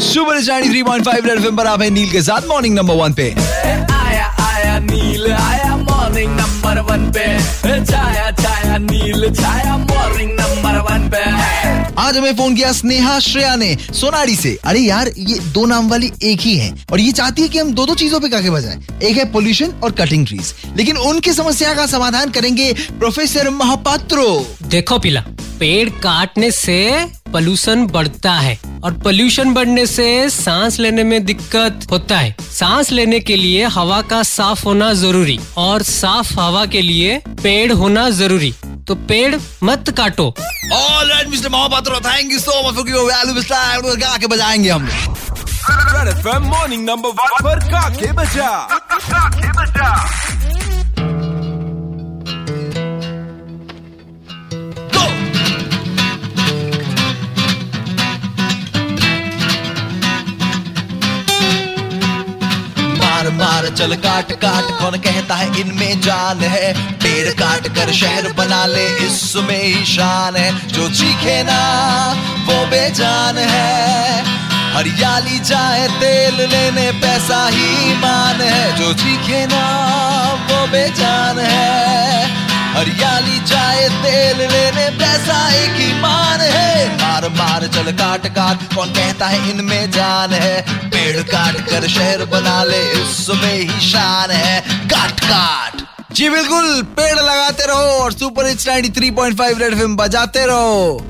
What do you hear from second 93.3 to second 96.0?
ही शान है। काट काट।